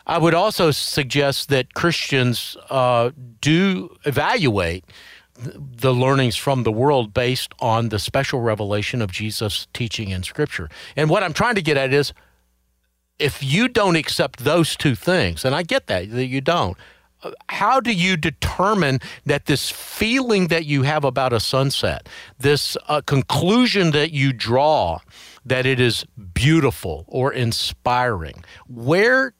[0.07, 3.09] I would also suggest that Christians uh,
[3.41, 4.85] do evaluate
[5.37, 10.69] the learnings from the world based on the special revelation of Jesus' teaching in Scripture.
[10.95, 12.13] And what I'm trying to get at is
[13.19, 16.77] if you don't accept those two things, and I get that, that you don't,
[17.49, 23.01] how do you determine that this feeling that you have about a sunset, this uh,
[23.01, 24.99] conclusion that you draw
[25.45, 29.33] that it is beautiful or inspiring, where,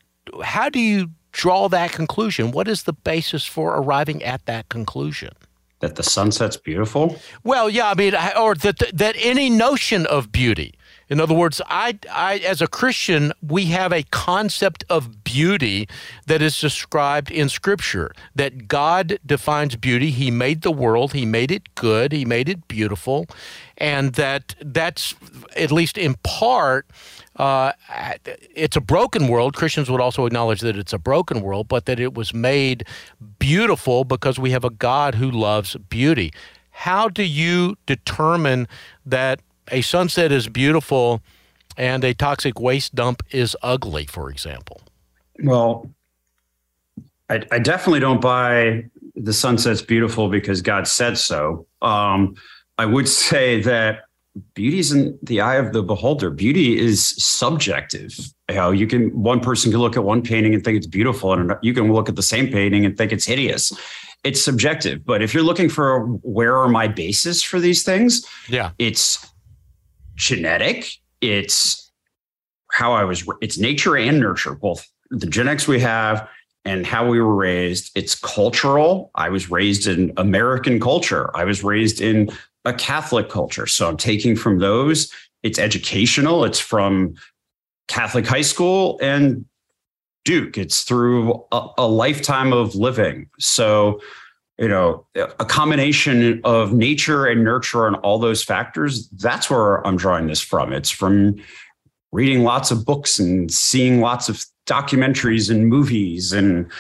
[0.43, 2.51] how do you draw that conclusion?
[2.51, 5.34] What is the basis for arriving at that conclusion?
[5.86, 7.19] That the sunset's beautiful?
[7.43, 10.74] Well, yeah, I mean, or that that any notion of beauty.
[11.09, 15.87] In other words, I, I, as a Christian, we have a concept of beauty
[16.25, 18.11] that is described in Scripture.
[18.33, 20.11] That God defines beauty.
[20.11, 21.13] He made the world.
[21.13, 22.11] He made it good.
[22.11, 23.27] He made it beautiful,
[23.77, 25.13] and that that's
[25.55, 26.87] at least in part
[27.37, 27.73] uh,
[28.55, 29.55] it's a broken world.
[29.55, 32.85] Christians would also acknowledge that it's a broken world, but that it was made
[33.39, 36.31] beautiful because we have a God who loves beauty.
[36.71, 38.67] How do you determine
[39.05, 39.41] that
[39.71, 41.21] a sunset is beautiful
[41.78, 44.82] and a toxic waste dump is ugly, for example?
[45.43, 45.89] Well,
[47.30, 51.65] I, I definitely don't buy the sunset's beautiful because God said so.
[51.82, 52.36] Um,
[52.78, 54.04] I would say that
[54.54, 56.30] beauty is in the eye of the beholder.
[56.30, 58.17] Beauty is subjective.
[58.49, 61.34] You know, you can one person can look at one painting and think it's beautiful,
[61.34, 63.73] and you can look at the same painting and think it's hideous.
[64.23, 65.06] It's subjective.
[65.06, 69.25] But if you're looking for where are my bases for these things, yeah, it's
[70.15, 70.88] genetic.
[71.21, 71.91] It's
[72.71, 73.28] how I was.
[73.41, 76.28] It's nature and nurture, both the genetics we have
[76.65, 77.91] and how we were raised.
[77.95, 79.12] It's cultural.
[79.15, 81.36] I was raised in American culture.
[81.38, 82.30] I was raised in
[82.65, 83.67] a Catholic culture.
[83.67, 85.13] So I'm taking from those.
[85.43, 86.43] It's educational.
[86.43, 87.13] It's from
[87.88, 89.45] Catholic high school and
[90.23, 90.58] Duke.
[90.58, 93.30] It's through a, a lifetime of living.
[93.38, 94.01] So,
[94.57, 99.09] you know, a combination of nature and nurture and all those factors.
[99.09, 100.71] That's where I'm drawing this from.
[100.71, 101.35] It's from
[102.11, 106.71] reading lots of books and seeing lots of documentaries and movies and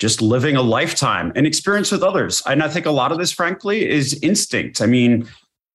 [0.00, 2.42] just living a lifetime and experience with others.
[2.46, 4.80] And I think a lot of this, frankly, is instinct.
[4.80, 5.28] I mean,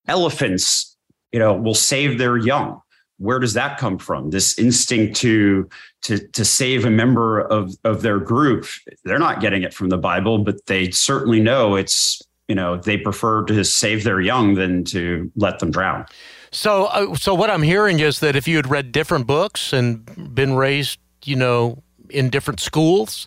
[0.07, 0.97] elephants,
[1.31, 2.81] you know, will save their young.
[3.23, 4.31] Where does that come from?
[4.31, 5.69] This instinct to
[6.03, 8.67] to to save a member of of their group.
[9.05, 12.97] They're not getting it from the Bible, but they certainly know it's you know they
[12.97, 16.05] prefer to save their young than to let them drown.
[16.51, 20.35] So, uh, so what I'm hearing is that if you had read different books and
[20.35, 23.25] been raised, you know, in different schools,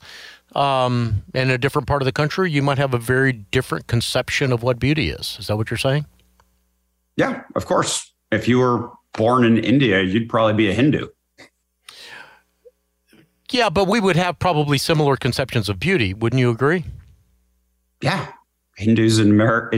[0.54, 4.52] um, in a different part of the country, you might have a very different conception
[4.52, 5.38] of what beauty is.
[5.40, 6.06] Is that what you're saying?
[7.16, 8.12] Yeah, of course.
[8.30, 11.08] If you were born in India, you'd probably be a Hindu.
[13.50, 16.12] Yeah, but we would have probably similar conceptions of beauty.
[16.12, 16.84] Wouldn't you agree?
[18.02, 18.26] Yeah,
[18.76, 19.70] Hindus and Amer-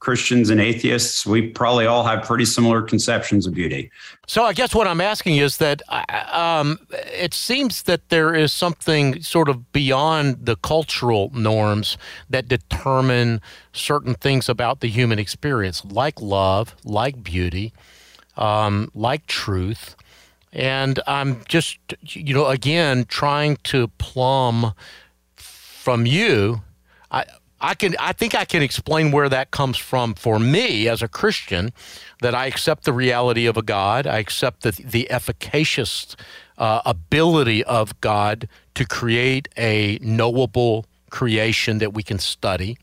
[0.00, 3.90] Christians and atheists, we probably all have pretty similar conceptions of beauty.
[4.26, 8.52] So I guess what I'm asking is that uh, um, it seems that there is
[8.52, 11.96] something sort of beyond the cultural norms
[12.28, 13.40] that determine
[13.72, 17.72] certain things about the human experience, like love, like beauty,
[18.36, 19.96] um, like truth.
[20.52, 24.72] And I'm just, you know, again, trying to plumb
[25.36, 26.62] from you.
[27.10, 27.24] I,
[27.60, 31.08] I can I think I can explain where that comes from for me as a
[31.08, 31.72] Christian
[32.20, 36.16] that I accept the reality of a God, I accept the the efficacious
[36.58, 42.78] uh, ability of God to create a knowable creation that we can study.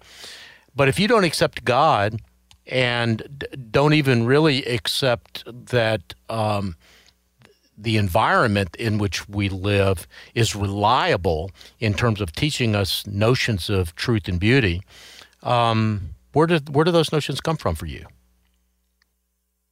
[0.76, 2.20] But if you don't accept God
[2.68, 6.76] and don't even really accept that um,
[7.78, 13.96] the environment in which we live is reliable in terms of teaching us notions of
[13.96, 14.82] truth and beauty,
[15.44, 18.06] um, where do where do those notions come from for you?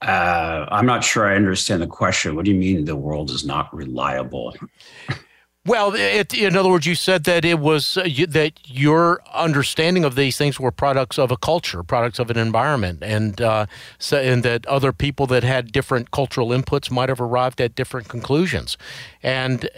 [0.01, 2.35] Uh, I'm not sure I understand the question.
[2.35, 4.55] What do you mean the world is not reliable?
[5.63, 10.03] Well, it, in other words, you said that it was uh, you, that your understanding
[10.03, 13.67] of these things were products of a culture, products of an environment, and uh,
[13.99, 18.07] so, and that other people that had different cultural inputs might have arrived at different
[18.07, 18.75] conclusions.
[19.21, 19.69] And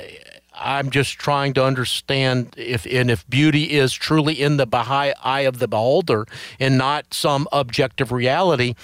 [0.55, 5.41] I'm just trying to understand if and if beauty is truly in the Baha'i eye
[5.41, 6.25] of the beholder
[6.61, 8.75] and not some objective reality.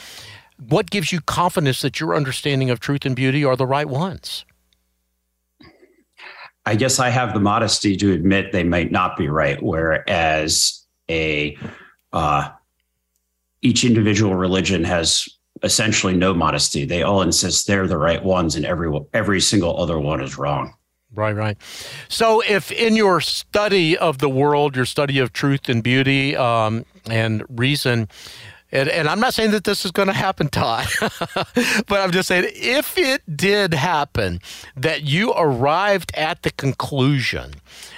[0.57, 4.43] What gives you confidence that your understanding of truth and beauty are the right ones?
[6.69, 9.60] I guess I have the modesty to admit they might not be right.
[9.60, 11.58] Whereas a
[12.13, 12.49] uh,
[13.63, 15.27] each individual religion has
[15.63, 16.86] essentially no modesty.
[16.86, 20.75] They all insist they're the right ones, and every every single other one is wrong.
[21.12, 21.58] Right, right.
[22.08, 26.86] So, if in your study of the world, your study of truth and beauty um,
[27.10, 28.10] and reason,
[28.71, 32.27] and, and I'm not saying that this is going to happen, Todd, but I'm just
[32.27, 34.39] saying if it did happen,
[34.75, 37.55] that you arrived at the conclusion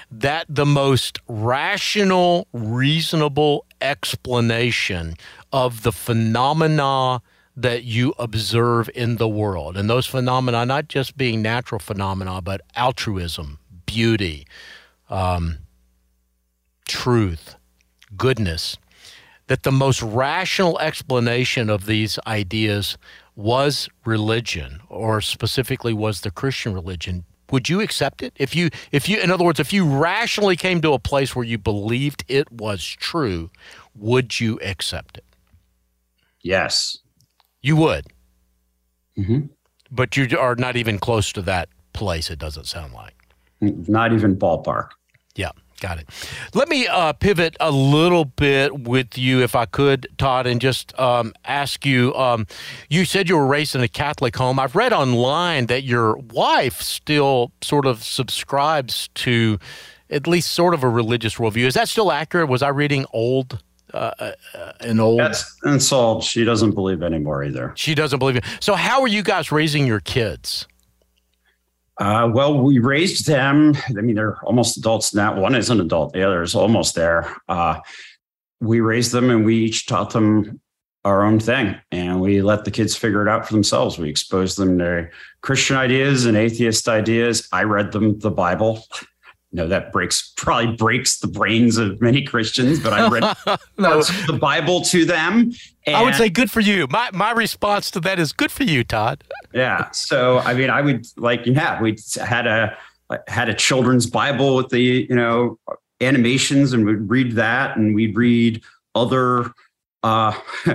[0.09, 5.15] that the most rational, reasonable explanation
[5.51, 7.21] of the phenomena
[7.55, 12.61] that you observe in the world, and those phenomena not just being natural phenomena, but
[12.75, 14.47] altruism, beauty,
[15.09, 15.57] um,
[16.87, 17.55] truth,
[18.15, 18.77] goodness
[19.51, 22.97] that the most rational explanation of these ideas
[23.35, 28.31] was religion, or specifically was the Christian religion, would you accept it?
[28.37, 31.43] If you, if you, in other words, if you rationally came to a place where
[31.43, 33.49] you believed it was true,
[33.93, 35.25] would you accept it?
[36.41, 36.99] Yes.
[37.61, 38.05] You would.
[39.17, 39.47] Mm-hmm.
[39.91, 43.17] But you are not even close to that place, it doesn't sound like.
[43.59, 44.91] Not even ballpark.
[45.81, 46.09] Got it.
[46.53, 50.97] Let me uh, pivot a little bit with you, if I could, Todd, and just
[50.99, 52.13] um, ask you.
[52.13, 52.45] Um,
[52.87, 54.59] you said you were raised in a Catholic home.
[54.59, 59.57] I've read online that your wife still sort of subscribes to
[60.11, 61.65] at least sort of a religious worldview.
[61.65, 62.47] Is that still accurate?
[62.47, 63.63] Was I reading old?
[63.91, 65.19] Uh, uh, an old.
[65.19, 66.23] That's insult.
[66.23, 67.73] She doesn't believe anymore either.
[67.75, 68.45] She doesn't believe it.
[68.59, 70.67] So, how are you guys raising your kids?
[72.01, 73.77] Uh, well, we raised them.
[73.87, 75.39] I mean, they're almost adults now.
[75.39, 77.31] One is an adult, the other is almost there.
[77.47, 77.79] Uh,
[78.59, 80.59] we raised them and we each taught them
[81.05, 83.99] our own thing and we let the kids figure it out for themselves.
[83.99, 85.09] We exposed them to
[85.41, 87.47] Christian ideas and atheist ideas.
[87.51, 88.83] I read them the Bible
[89.51, 93.23] know that breaks probably breaks the brains of many Christians, but I read
[93.77, 94.01] no.
[94.01, 95.51] the Bible to them.
[95.87, 96.87] I would say good for you.
[96.89, 99.23] My my response to that is good for you, Todd.
[99.53, 99.91] Yeah.
[99.91, 102.77] So I mean, I would like yeah, we had a
[103.27, 105.59] had a children's Bible with the you know
[105.99, 108.61] animations, and we'd read that, and we'd read
[108.95, 109.51] other
[110.03, 110.37] uh,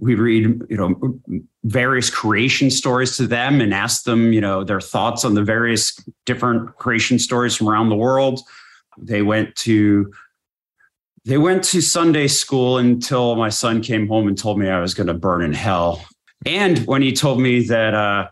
[0.00, 4.80] we read, you know, various creation stories to them and ask them, you know, their
[4.80, 5.94] thoughts on the various
[6.26, 8.40] different creation stories from around the world.
[8.96, 10.12] They went to
[11.24, 14.94] they went to Sunday school until my son came home and told me I was
[14.94, 16.02] going to burn in hell.
[16.46, 18.28] And when he told me that uh,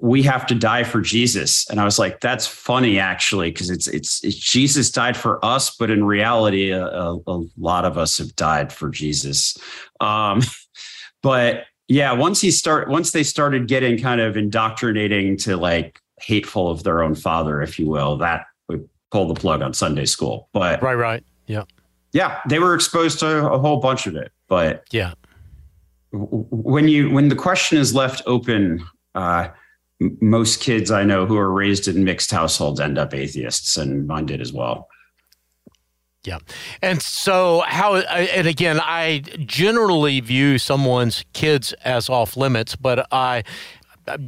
[0.00, 1.68] we have to die for Jesus.
[1.70, 5.74] And I was like, that's funny actually, because it's, it's, it's Jesus died for us,
[5.76, 9.56] but in reality, a, a, lot of us have died for Jesus.
[10.00, 10.42] Um,
[11.22, 16.68] but yeah, once he start, once they started getting kind of indoctrinating to like hateful
[16.68, 18.78] of their own father, if you will, that we
[19.10, 20.48] pull the plug on Sunday school.
[20.52, 21.64] But right, right, yeah,
[22.12, 24.30] yeah, they were exposed to a whole bunch of it.
[24.46, 25.14] But yeah,
[26.12, 28.84] when you when the question is left open
[29.14, 29.48] uh,
[30.00, 34.26] most kids I know who are raised in mixed households end up atheists, and mine
[34.26, 34.88] did as well.
[36.24, 36.38] Yeah.
[36.82, 43.42] And so, how, and again, I generally view someone's kids as off limits, but I,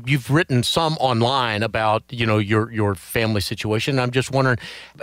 [0.07, 4.59] you've written some online about you know your your family situation i'm just wondering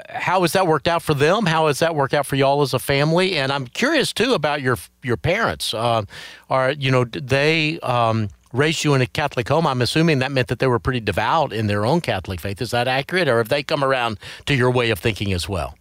[0.10, 2.74] how has that worked out for them how has that worked out for y'all as
[2.74, 6.04] a family and i'm curious too about your your parents uh,
[6.50, 10.48] are you know they um, raised you in a Catholic home, I'm assuming that meant
[10.48, 12.62] that they were pretty devout in their own Catholic faith.
[12.62, 15.76] Is that accurate, or have they come around to your way of thinking as well?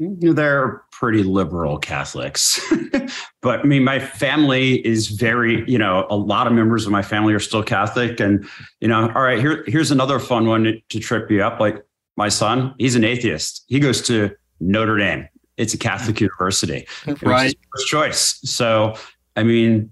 [0.00, 2.60] Mm, they're pretty liberal Catholics.
[3.42, 7.02] but I mean, my family is very, you know, a lot of members of my
[7.02, 8.20] family are still Catholic.
[8.20, 8.46] And,
[8.80, 11.60] you know, all right, here, here's another fun one to, to trip you up.
[11.60, 11.84] Like
[12.16, 13.64] my son, he's an atheist.
[13.68, 14.30] He goes to
[14.60, 15.28] Notre Dame.
[15.56, 16.20] It's a Catholic mm.
[16.22, 16.86] university.
[17.22, 17.56] Right.
[17.74, 18.40] First choice.
[18.44, 18.94] So,
[19.36, 19.90] I mean,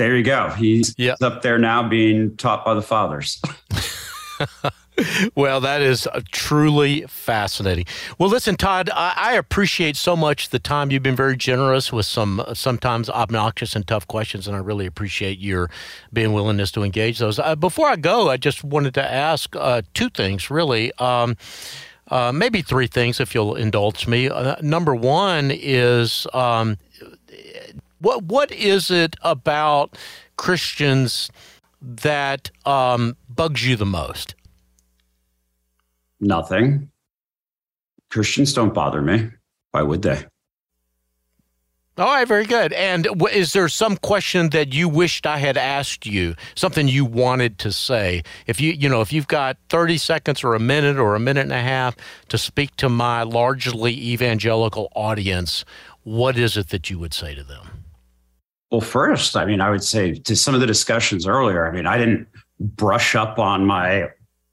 [0.00, 0.48] there you go.
[0.48, 1.20] He's yep.
[1.20, 3.38] up there now being taught by the fathers.
[5.34, 7.84] well, that is uh, truly fascinating.
[8.18, 10.90] Well, listen, Todd, I, I, appreciate so much the time.
[10.90, 14.86] You've been very generous with some uh, sometimes obnoxious and tough questions, and I really
[14.86, 15.68] appreciate your
[16.14, 17.38] being willingness to engage those.
[17.38, 20.94] Uh, before I go, I just wanted to ask uh, two things, really.
[20.94, 21.36] Um,
[22.08, 24.30] uh, maybe three things, if you'll indulge me.
[24.30, 26.78] Uh, number one is um,
[28.00, 29.96] what what is it about
[30.36, 31.30] Christians
[31.80, 34.34] that um, bugs you the most?
[36.20, 36.90] Nothing.
[38.10, 39.30] Christians don't bother me.
[39.70, 40.24] Why would they?
[42.00, 42.72] All right, very good.
[42.72, 47.58] And is there some question that you wished I had asked you, something you wanted
[47.58, 48.22] to say?
[48.46, 51.42] If you, you know, if you've got 30 seconds or a minute or a minute
[51.42, 51.96] and a half
[52.28, 55.66] to speak to my largely evangelical audience,
[56.02, 57.69] what is it that you would say to them?
[58.70, 61.86] Well, first, I mean, I would say to some of the discussions earlier, I mean,
[61.86, 62.28] I didn't
[62.60, 64.08] brush up on my,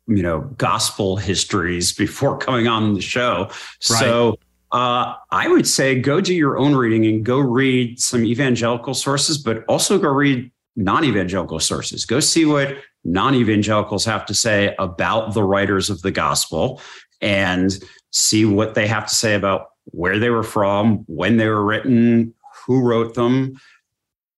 [0.08, 3.46] you know, gospel histories before coming on the show.
[3.48, 4.00] Right.
[4.00, 4.40] So
[4.72, 9.38] uh, I would say go do your own reading and go read some evangelical sources,
[9.38, 12.06] but also go read non evangelical sources.
[12.06, 16.82] Go see what non evangelicals have to say about the writers of the gospel
[17.22, 17.80] and
[18.12, 22.34] see what they have to say about where they were from, when they were written,
[22.66, 23.58] who wrote them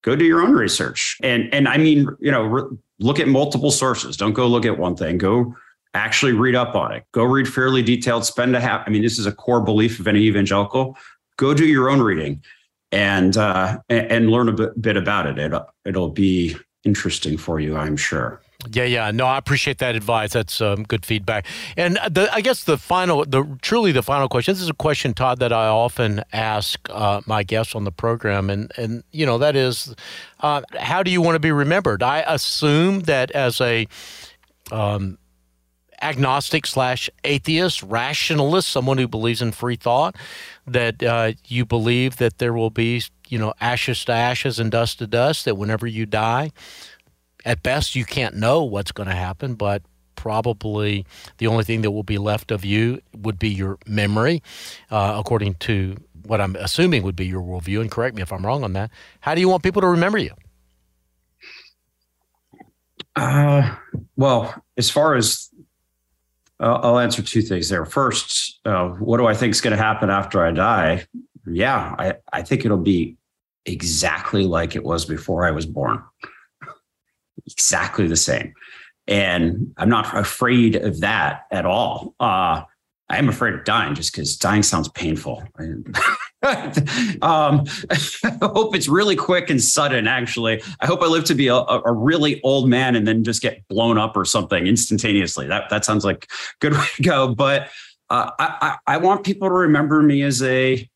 [0.04, 1.18] go do your own research.
[1.24, 4.18] And and I mean, you know, re- look at multiple sources.
[4.18, 5.18] Don't go look at one thing.
[5.18, 5.56] Go
[5.94, 7.04] actually read up on it.
[7.12, 8.26] Go read fairly detailed.
[8.26, 8.84] Spend a half.
[8.86, 10.98] I mean, this is a core belief of any evangelical.
[11.38, 12.44] Go do your own reading,
[12.92, 15.40] and uh, and, and learn a bit, bit about it.
[15.40, 15.62] it.
[15.86, 18.42] It'll be interesting for you, I'm sure.
[18.68, 19.12] Yeah, yeah.
[19.12, 20.34] No, I appreciate that advice.
[20.34, 21.46] That's um, good feedback.
[21.78, 24.54] And the, I guess the final, the truly the final question.
[24.54, 28.50] This is a question, Todd, that I often ask uh, my guests on the program,
[28.50, 29.96] and and you know that is,
[30.42, 32.04] uh, how do you want to be remembered?
[32.04, 33.88] I assume that as a
[34.74, 35.18] um,
[36.02, 40.18] agnostic slash atheist, rationalist, someone who believes in free thought,
[40.68, 45.00] that uh, you believe that there will be, you know, ashes to ashes and dust
[45.00, 45.46] to dust.
[45.46, 46.52] That whenever you die,
[47.46, 49.82] at best you can't know what's going to happen, but
[50.16, 51.06] probably
[51.38, 54.44] the only thing that will be left of you would be your memory,
[54.92, 57.80] uh, according to what I'm assuming would be your worldview.
[57.80, 58.92] And correct me if I'm wrong on that.
[59.22, 60.32] How do you want people to remember you?
[63.16, 63.76] Uh,
[64.18, 65.50] well, as far as
[66.60, 67.86] uh, I'll answer two things there.
[67.86, 71.06] First, uh, what do I think is going to happen after I die?
[71.48, 73.16] Yeah, I, I think it'll be
[73.66, 76.04] exactly like it was before I was born
[77.52, 78.54] exactly the same.
[79.08, 82.14] And I'm not afraid of that at all.
[82.20, 82.64] Uh,
[83.10, 85.44] I am afraid of dying just because dying sounds painful.
[85.60, 85.96] um,
[87.24, 90.62] I hope it's really quick and sudden, actually.
[90.80, 93.68] I hope I live to be a, a, really old man and then just get
[93.68, 95.48] blown up or something instantaneously.
[95.48, 96.28] That, that sounds like a
[96.60, 97.34] good way to go.
[97.34, 97.70] But
[98.12, 100.88] uh, I, I, I want people to remember me as a,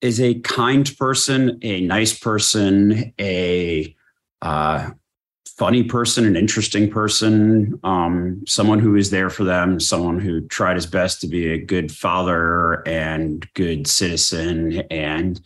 [0.00, 3.94] as a kind person, a nice person, a
[4.40, 4.90] uh,
[5.58, 10.76] funny person, an interesting person, um, someone who is there for them, someone who tried
[10.76, 15.40] his best to be a good father and good citizen and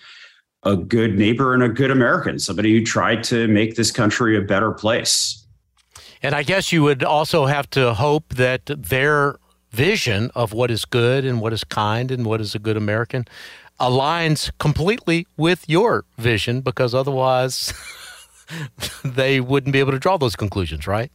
[0.65, 4.43] a good neighbor and a good American, somebody who tried to make this country a
[4.43, 5.47] better place.
[6.23, 9.37] And I guess you would also have to hope that their
[9.71, 13.25] vision of what is good and what is kind and what is a good American
[13.81, 17.73] aligns completely with your vision because otherwise
[19.05, 21.11] they wouldn't be able to draw those conclusions, right?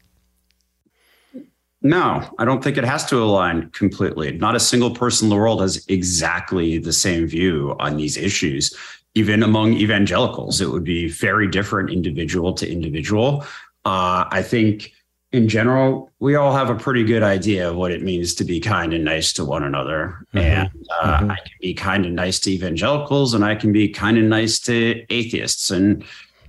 [1.82, 4.32] No, I don't think it has to align completely.
[4.38, 8.76] Not a single person in the world has exactly the same view on these issues.
[9.14, 13.46] Even among evangelicals, it would be very different individual to individual.
[13.86, 14.92] Uh, I think
[15.32, 18.60] in general, we all have a pretty good idea of what it means to be
[18.60, 20.26] kind and nice to one another.
[20.34, 20.38] Mm-hmm.
[20.38, 21.32] And uh, mm-hmm.
[21.32, 24.60] I can be kind and nice to evangelicals, and I can be kind and nice
[24.62, 26.04] to atheists, and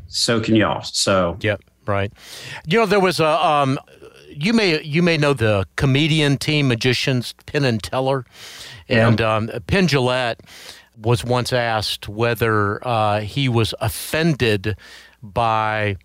[0.09, 0.82] so can y'all.
[0.82, 2.12] So, yep, right.
[2.66, 3.78] You know, there was a um,
[4.28, 8.24] you may you may know the comedian team magicians Penn and Teller,
[8.88, 9.36] and yeah.
[9.36, 10.40] um, Penn Jillette
[10.96, 14.76] was once asked whether uh, he was offended
[15.22, 15.96] by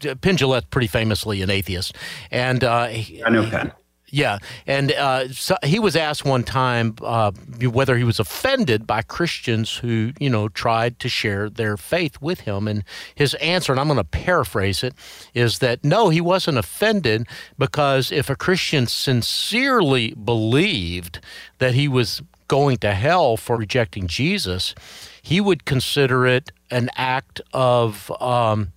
[0.00, 1.96] Penn Jillette, pretty famously an atheist,
[2.30, 3.72] and uh, I know Penn.
[4.16, 9.02] Yeah, and uh, so he was asked one time uh, whether he was offended by
[9.02, 12.82] Christians who, you know, tried to share their faith with him, and
[13.14, 14.94] his answer, and I'm going to paraphrase it,
[15.34, 17.26] is that no, he wasn't offended
[17.58, 21.20] because if a Christian sincerely believed
[21.58, 24.74] that he was going to hell for rejecting Jesus,
[25.20, 28.72] he would consider it an act of um,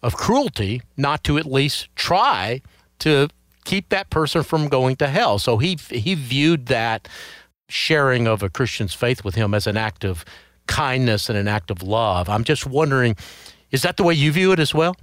[0.00, 2.62] of cruelty not to at least try
[3.00, 3.28] to
[3.66, 5.38] keep that person from going to hell.
[5.38, 7.08] So he he viewed that
[7.68, 10.24] sharing of a Christian's faith with him as an act of
[10.66, 12.28] kindness and an act of love.
[12.28, 13.16] I'm just wondering,
[13.72, 14.96] is that the way you view it as well?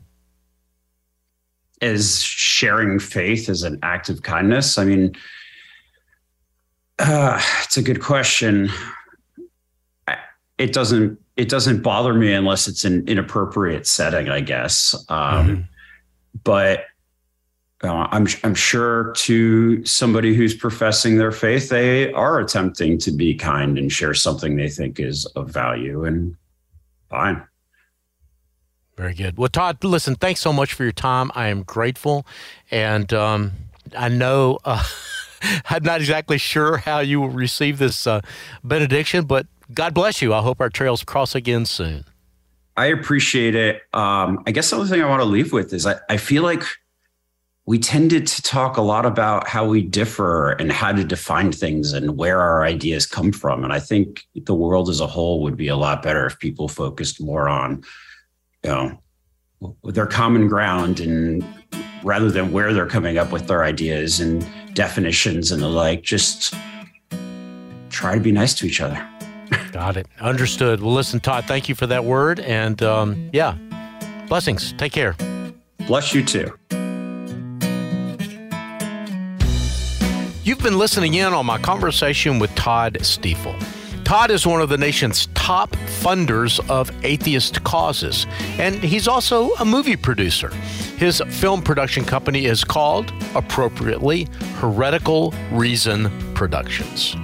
[1.81, 4.77] Is sharing faith as an act of kindness?
[4.77, 5.13] I mean,
[6.99, 8.69] uh, it's a good question.
[10.57, 14.95] It doesn't it doesn't bother me unless it's an inappropriate setting, I guess.
[15.09, 15.61] Um, mm-hmm.
[16.43, 16.85] But
[17.83, 23.35] uh, I'm I'm sure to somebody who's professing their faith, they are attempting to be
[23.35, 26.35] kind and share something they think is of value, and
[27.09, 27.43] fine.
[28.95, 29.37] Very good.
[29.37, 31.31] Well, Todd, listen, thanks so much for your time.
[31.35, 32.25] I am grateful,
[32.71, 33.51] and um,
[33.97, 34.59] I know.
[34.63, 34.83] Uh,
[35.69, 38.21] I'm not exactly sure how you will receive this uh,
[38.63, 40.33] benediction, but God bless you.
[40.33, 42.05] I hope our trails cross again soon.
[42.77, 43.81] I appreciate it.
[43.93, 46.43] Um, I guess the only thing I want to leave with is I, I feel
[46.43, 46.63] like
[47.65, 51.93] we tended to talk a lot about how we differ and how to define things
[51.93, 53.63] and where our ideas come from.
[53.63, 56.67] And I think the world as a whole would be a lot better if people
[56.67, 57.83] focused more on,
[58.63, 58.99] you know,
[59.85, 61.45] their common ground and
[62.03, 66.53] rather than where they're coming up with their ideas and definitions and the like, just
[67.89, 69.07] try to be nice to each other.
[69.71, 70.07] Got it.
[70.19, 70.81] Understood.
[70.81, 72.41] Well, listen, Todd, thank you for that word.
[72.41, 73.55] And um, yeah,
[74.27, 74.73] blessings.
[74.73, 75.15] Take care.
[75.87, 76.53] Bless you too.
[80.45, 83.55] You've been listening in on my conversation with Todd Stiefel.
[84.03, 85.71] Todd is one of the nation's top
[86.01, 88.27] funders of atheist causes,
[88.59, 90.53] and he's also a movie producer.
[90.97, 97.15] His film production company is called, appropriately, Heretical Reason Productions.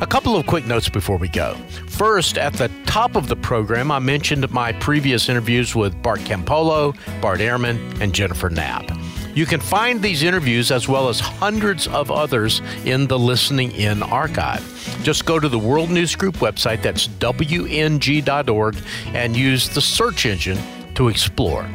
[0.00, 1.54] A couple of quick notes before we go.
[1.86, 6.96] First, at the top of the program, I mentioned my previous interviews with Bart Campolo,
[7.20, 8.90] Bart Ehrman, and Jennifer Knapp.
[9.38, 14.02] You can find these interviews as well as hundreds of others in the Listening In
[14.02, 14.64] archive.
[15.04, 18.76] Just go to the World News Group website, that's WNG.org,
[19.14, 20.58] and use the search engine
[20.96, 21.70] to explore.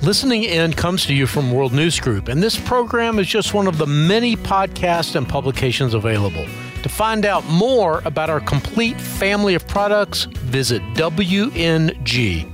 [0.00, 3.66] Listening In comes to you from World News Group, and this program is just one
[3.66, 6.46] of the many podcasts and publications available.
[6.82, 12.46] To find out more about our complete family of products, visit WNG.org.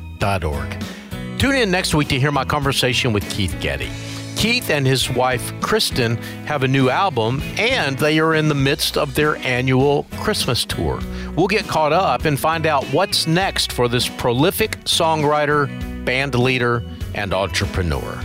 [1.43, 3.90] Tune in next week to hear my conversation with Keith Getty.
[4.36, 6.16] Keith and his wife, Kristyn,
[6.47, 11.01] have a new album and they are in the midst of their annual Christmas tour.
[11.34, 15.66] We'll get caught up and find out what's next for this prolific songwriter,
[16.05, 18.22] band leader, and entrepreneur.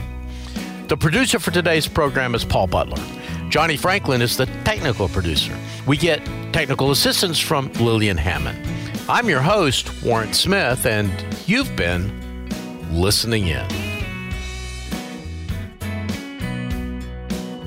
[0.87, 3.03] The producer for today's program is Paul Butler.
[3.49, 5.57] Johnny Franklin is the technical producer.
[5.87, 8.59] We get technical assistance from Lillian Hammond.
[9.09, 11.11] I'm your host, Warren Smith, and
[11.47, 12.26] you've been
[12.91, 13.67] listening in.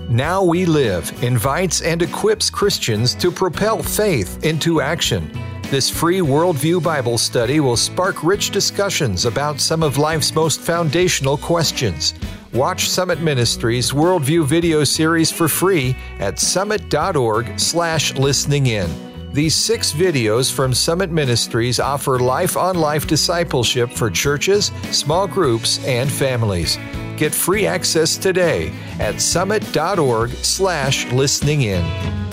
[0.09, 5.31] Now We Live invites and equips Christians to propel faith into action.
[5.71, 11.37] This free worldview Bible study will spark rich discussions about some of life's most foundational
[11.37, 12.15] questions.
[12.53, 19.10] Watch Summit Ministries Worldview video series for free at summit.org/slash listening in.
[19.33, 25.85] These six videos from Summit Ministries offer life on life discipleship for churches, small groups,
[25.87, 26.77] and families.
[27.17, 32.30] Get free access today at summit.org/slash listening in.